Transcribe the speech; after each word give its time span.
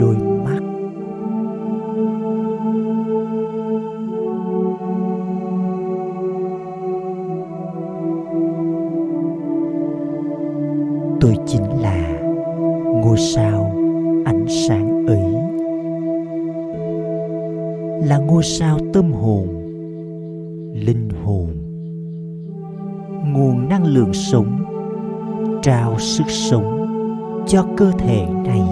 đôi 0.00 0.16
mắt. 0.44 0.60
Tôi 11.20 11.36
chính 11.46 11.80
là 11.80 12.20
ngôi 12.84 13.18
sao 13.18 13.72
ánh 14.24 14.44
sáng 14.48 15.06
ấy. 15.06 15.22
Là 18.08 18.18
ngôi 18.18 18.42
sao 18.42 18.78
tâm 18.92 19.12
hồn, 19.12 19.46
linh 20.74 21.08
hồn. 21.24 21.48
Nguồn 23.32 23.68
năng 23.68 23.84
lượng 23.84 24.12
sống, 24.12 24.64
trao 25.62 25.98
sức 25.98 26.24
sống 26.28 26.86
cho 27.46 27.66
cơ 27.76 27.92
thể 27.98 28.26
này. 28.44 28.62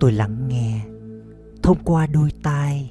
Tôi 0.00 0.12
lắng 0.12 0.48
nghe 0.48 0.80
thông 1.62 1.78
qua 1.84 2.06
đôi 2.06 2.30
tai. 2.42 2.90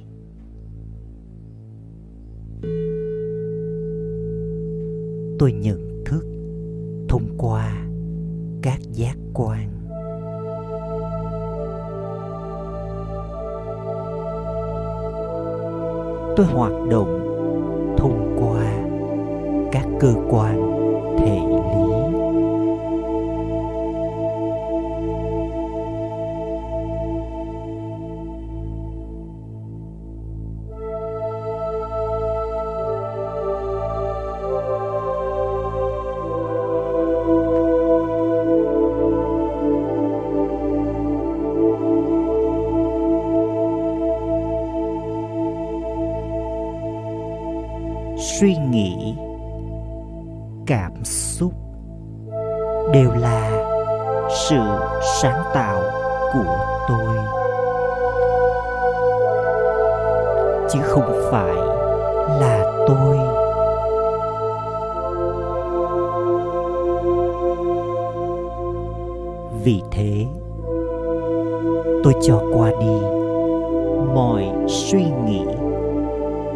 Tôi 5.40 5.54
nhận 5.54 6.04
thức 6.06 6.26
thông 7.10 7.38
qua 7.38 7.88
các 8.62 8.80
giác 8.92 9.18
quan. 9.34 9.70
Tôi 16.36 16.46
hoạt 16.46 16.74
động 16.90 17.22
thông 17.98 18.38
qua 18.40 18.88
các 19.72 19.88
cơ 20.00 20.14
quan 20.30 20.62
thể 21.20 21.65
cảm 50.66 51.04
xúc 51.04 51.54
đều 52.94 53.12
là 53.12 53.52
sự 54.30 54.60
sáng 55.22 55.44
tạo 55.54 55.82
của 56.34 56.86
tôi. 56.88 57.16
Chứ 60.70 60.80
không 60.84 61.28
phải 61.32 61.56
là 62.40 62.86
tôi. 62.88 63.18
Vì 69.64 69.82
thế, 69.92 70.26
tôi 72.04 72.14
cho 72.22 72.42
qua 72.54 72.72
đi 72.80 73.00
mọi 74.14 74.44
suy 74.68 75.04
nghĩ, 75.26 75.46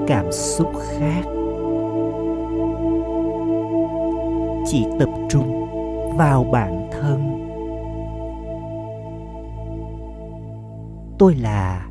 cảm 0.07 0.31
xúc 0.31 0.67
khác. 0.77 1.38
Chỉ 4.71 4.85
tập 4.99 5.09
trung 5.29 5.65
vào 6.17 6.43
bản 6.51 6.89
thân. 6.91 7.45
Tôi 11.19 11.35
là 11.35 11.87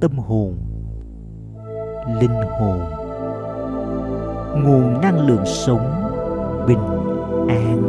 tâm 0.00 0.18
hồn, 0.18 0.54
linh 2.20 2.40
hồn, 2.60 2.80
nguồn 4.64 5.00
năng 5.00 5.26
lượng 5.26 5.46
sống 5.46 5.90
bình 6.66 6.78
an. 7.48 7.82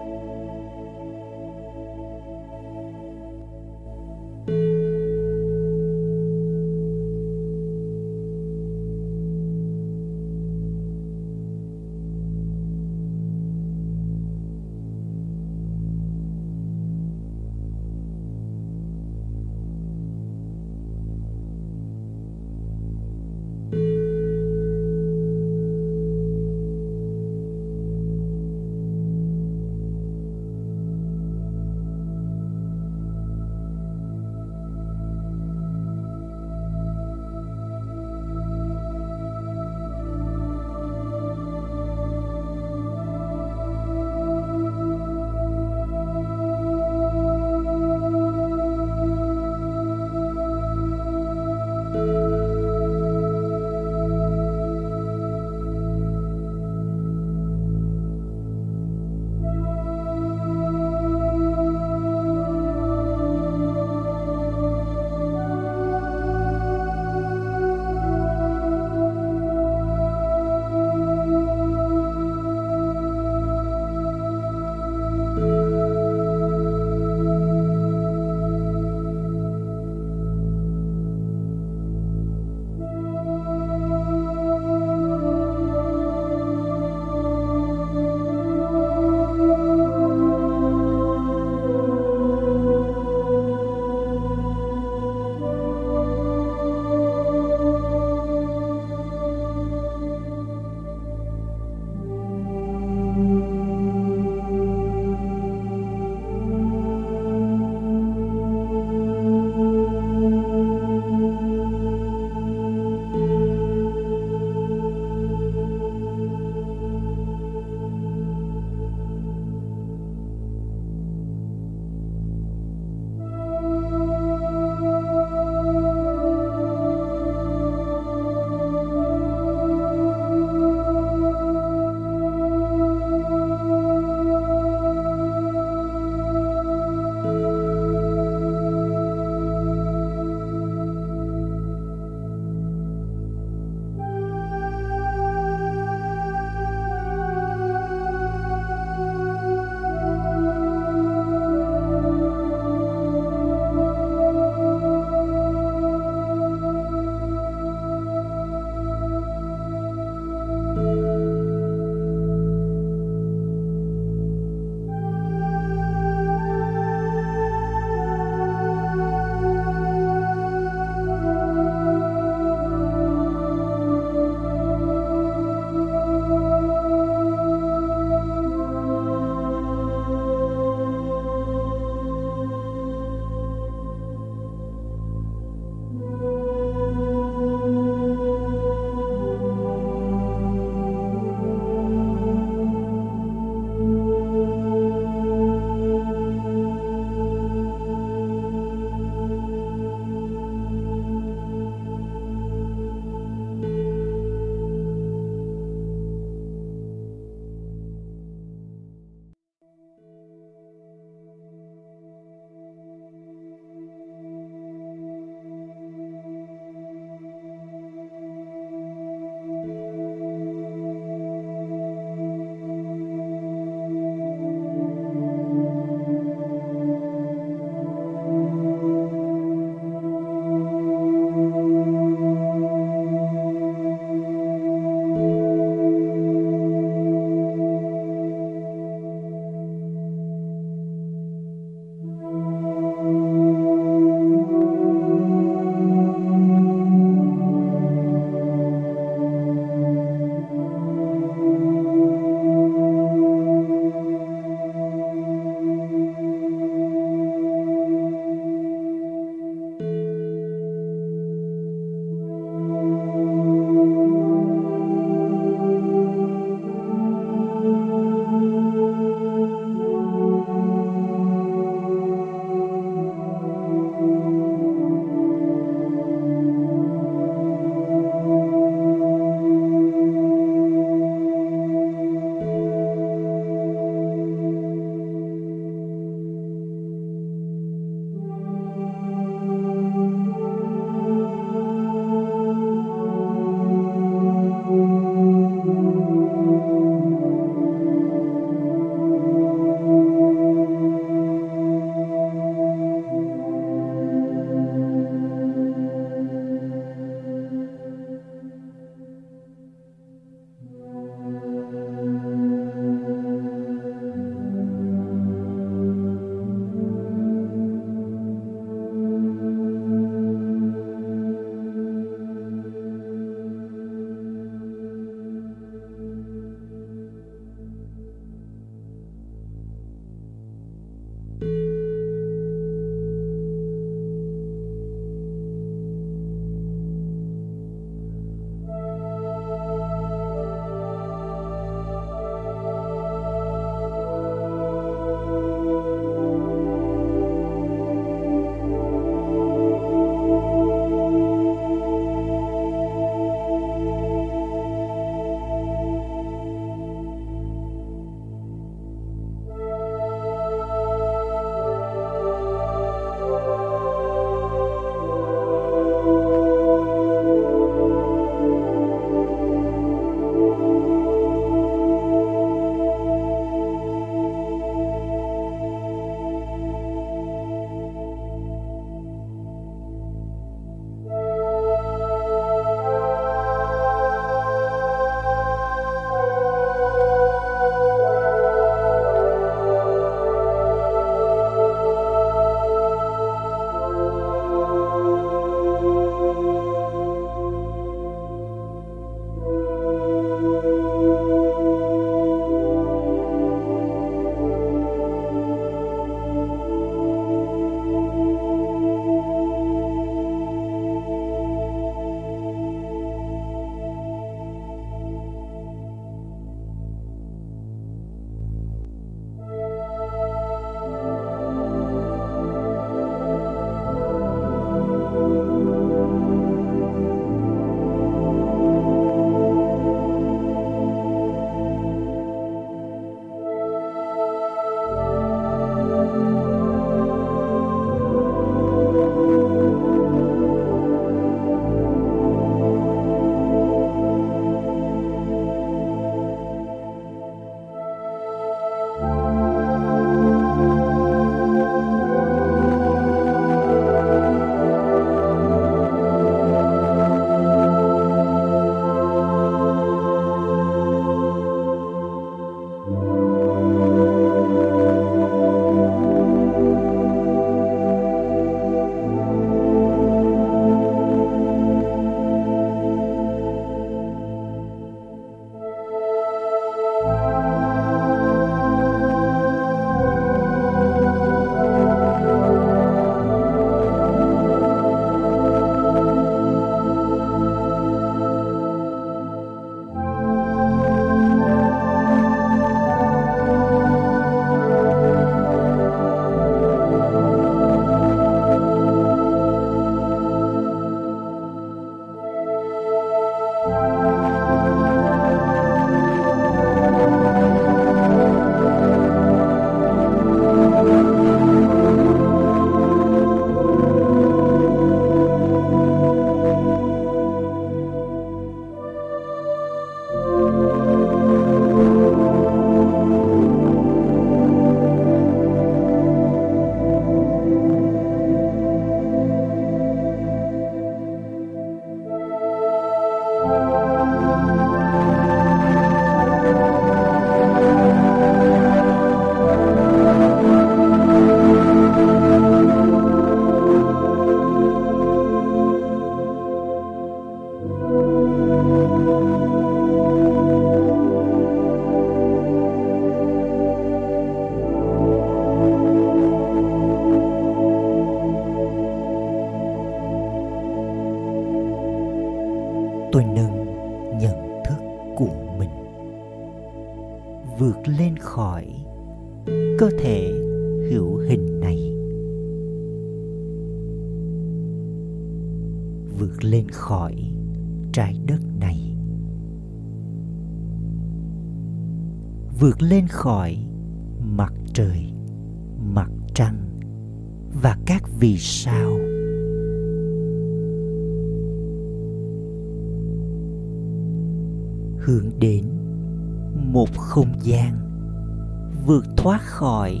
khỏi 599.54 600.00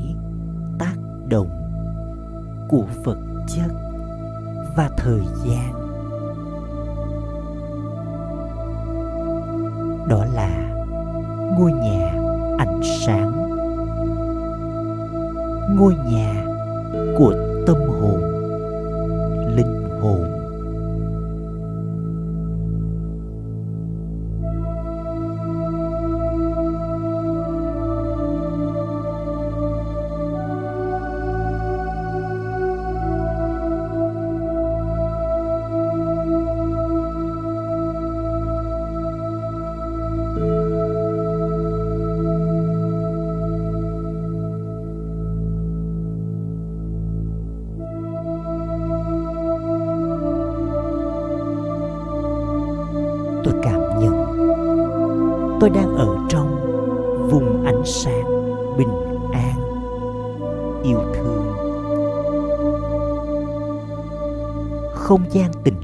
tác 0.78 0.94
động 1.28 1.48
của 2.68 2.84
vật 3.04 3.18
chất 3.48 3.70
và 4.76 4.90
thời 4.96 5.20
gian. 5.44 5.72
Đó 10.08 10.24
là 10.34 10.74
ngôi 11.58 11.72
nhà 11.72 12.12
ánh 12.58 12.80
sáng. 13.06 13.32
Ngôi 15.76 15.94
nhà 16.12 16.44
của 17.18 17.34
tâm 17.66 17.76
hồn, 17.76 18.20
linh 19.56 19.84
hồn. 20.00 20.43
sáng 57.84 58.24
bình 58.78 58.88
an 59.32 59.56
yêu 60.84 60.98
thương. 61.14 61.54
Không 64.94 65.24
gian 65.32 65.50
tình 65.64 65.83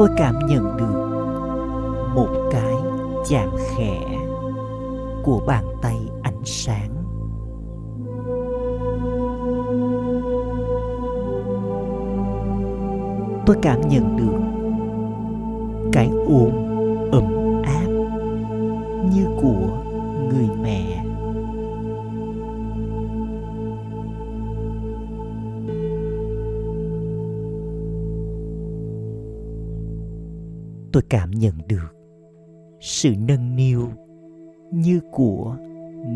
tôi 0.00 0.08
cảm 0.16 0.38
nhận 0.46 0.76
được 0.76 1.10
một 2.14 2.48
cái 2.50 2.74
chạm 3.28 3.48
khẽ 3.76 4.00
của 5.22 5.40
bàn 5.46 5.64
tay 5.82 5.98
ánh 6.22 6.44
sáng. 6.44 6.90
Tôi 13.46 13.56
cảm 13.62 13.80
nhận 13.88 14.16
được 14.16 14.40
cái 15.92 16.10
ôm 16.28 16.69
tôi 30.92 31.02
cảm 31.10 31.30
nhận 31.30 31.54
được 31.68 31.94
sự 32.80 33.14
nâng 33.28 33.56
niu 33.56 33.88
như 34.70 35.00
của 35.10 35.56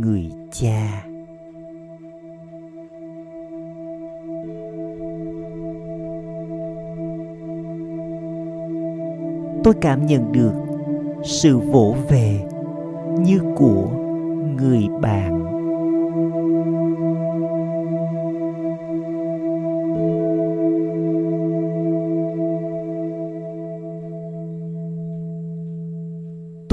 người 0.00 0.30
cha. 0.52 1.06
Tôi 9.64 9.74
cảm 9.80 10.06
nhận 10.06 10.32
được 10.32 10.52
sự 11.22 11.58
vỗ 11.58 11.96
về 12.08 12.40
như 13.18 13.40
của 13.56 13.88
người 14.58 14.82
bạn. 15.02 15.43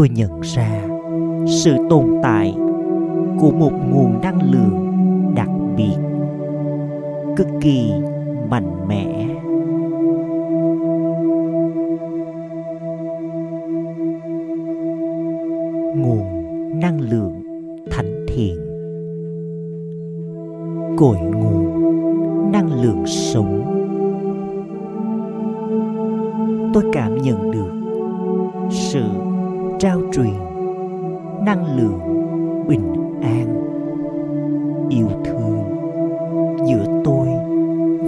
Tôi 0.01 0.09
nhận 0.09 0.41
ra, 0.41 0.81
sự 1.47 1.75
tồn 1.89 2.05
tại 2.23 2.53
của 3.39 3.51
một 3.51 3.71
nguồn 3.89 4.21
năng 4.21 4.51
lượng 4.51 4.91
đặc 5.35 5.49
biệt, 5.77 5.95
cực 7.37 7.47
kỳ 7.61 7.91
mạnh 8.49 8.87
mẽ. 8.87 9.27
Nguồn 15.95 16.23
năng 16.79 17.01
lượng 17.01 17.33
thánh 17.91 18.25
thiện. 18.27 18.55
Cội 20.97 21.17
nguồn 21.17 21.71
năng 22.51 22.81
lượng 22.83 23.03
sống. 23.05 23.61
Tôi 26.73 26.83
cảm 26.93 27.17
nhận 27.17 27.51
được 27.51 27.71
sự 28.69 29.03
trao 29.81 30.01
truyền, 30.13 30.33
năng 31.45 31.75
lượng, 31.77 31.99
bình 32.67 32.93
an, 33.21 33.47
yêu 34.89 35.07
thương 35.25 35.63
giữa 36.67 37.01
tôi 37.05 37.27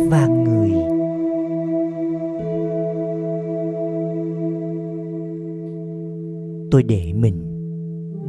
và 0.10 0.28
người. 0.28 0.72
Tôi 6.72 6.84
để 6.84 7.14
mình 7.16 7.42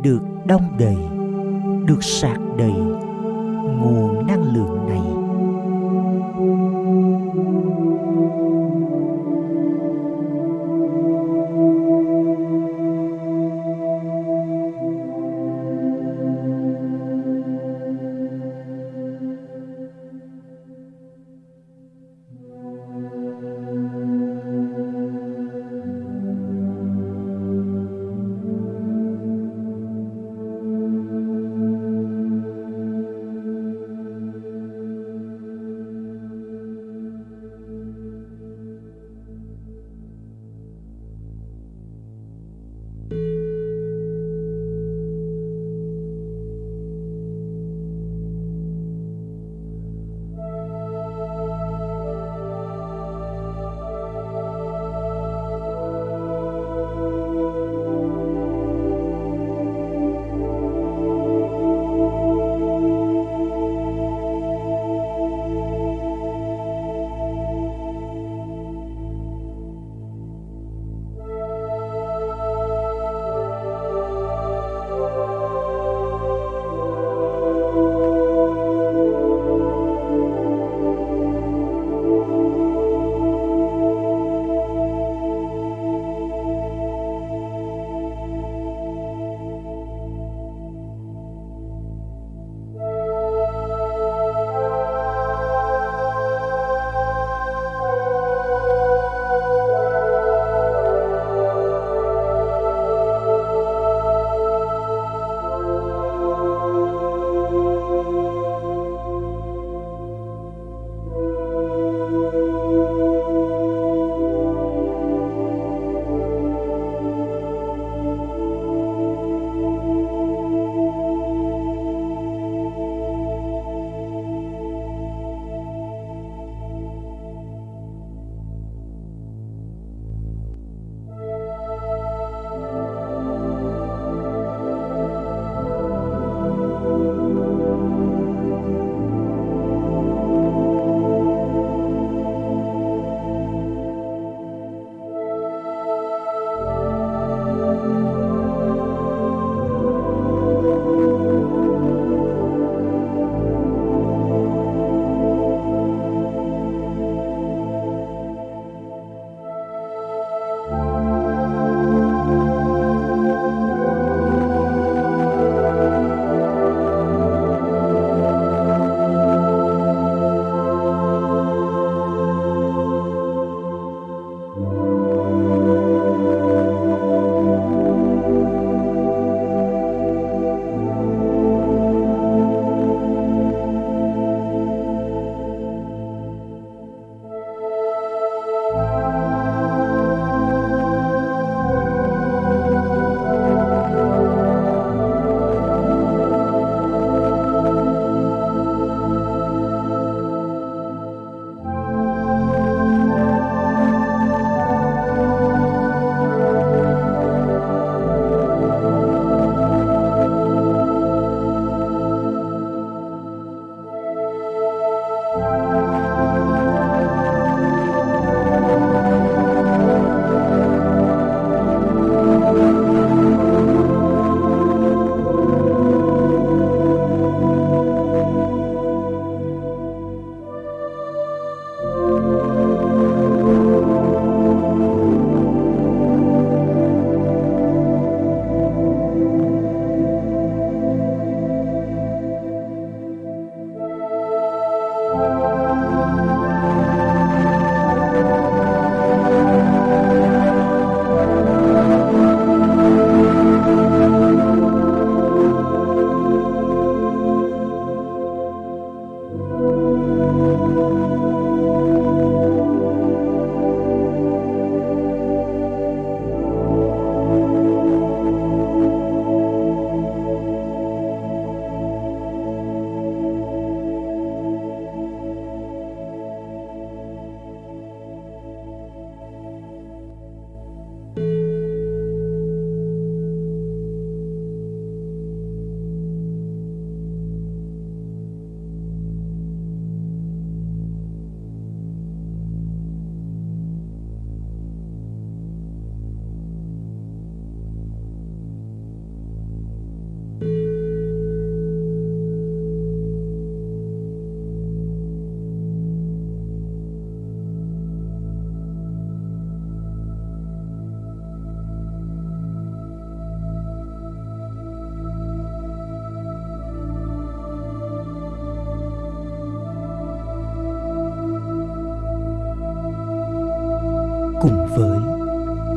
được 0.03 0.23
đông 0.47 0.63
đầy, 0.79 0.97
được 1.87 2.03
sạc 2.05 2.39
đầy 2.59 2.73
nguồn 3.81 4.27
năng 4.27 4.55
lượng 4.55 4.87
này. 4.89 5.24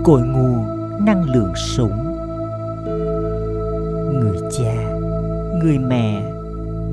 Cội 0.08 0.22
nguồn 0.22 0.65
năng 1.06 1.24
lượng 1.24 1.54
sống 1.56 2.04
người 4.13 4.38
cha, 4.52 4.76
người 5.62 5.78
mẹ 5.78 6.34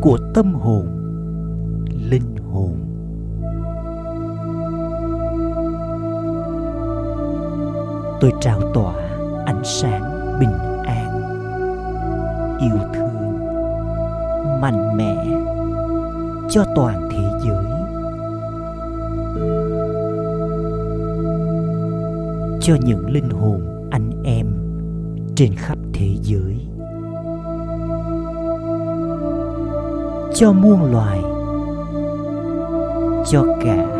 của 0.00 0.18
tâm 0.34 0.54
hồn, 0.54 0.86
linh 2.10 2.36
hồn. 2.52 2.74
Tôi 8.20 8.32
trao 8.40 8.60
tỏa 8.74 8.94
ánh 9.46 9.62
sáng 9.64 10.36
bình 10.40 10.82
an, 10.84 11.22
yêu 12.60 12.78
thương 12.94 13.40
mạnh 14.60 14.96
mẽ 14.96 15.26
cho 16.50 16.64
toàn 16.74 17.08
thế 17.10 17.30
giới. 17.44 17.73
Cho 22.66 22.76
những 22.80 23.10
linh 23.10 23.30
hồn 23.30 23.88
anh 23.90 24.10
em 24.24 24.46
trên 25.36 25.54
khắp 25.54 25.78
thế 25.92 26.08
giới. 26.22 26.56
Cho 30.34 30.52
muôn 30.52 30.92
loài, 30.92 31.20
cho 33.26 33.44
cả 33.64 33.93